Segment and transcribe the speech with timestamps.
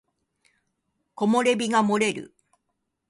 [1.13, 2.33] 木漏れ日が漏れる